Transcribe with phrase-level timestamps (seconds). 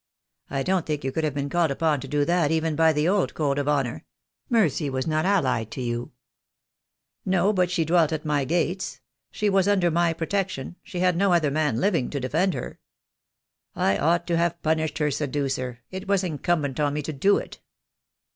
[0.49, 3.07] "I don't think you could have been called upon to do that even by the
[3.07, 4.03] old code of honour.
[4.49, 6.11] Mercy was not allied to you
[7.27, 8.99] —""No, but she dwelt at my gates.
[9.29, 12.79] She was under my protection— she had no other man living to defend her.
[13.75, 17.59] I ought to have punished her seducer— it was incumbent on me to do it.